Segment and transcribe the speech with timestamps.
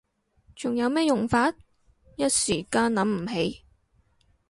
[0.55, 1.53] 仲有咩用法？
[2.15, 3.63] 一時間諗唔起